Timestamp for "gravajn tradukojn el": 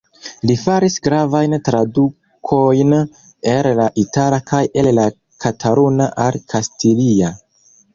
1.07-3.71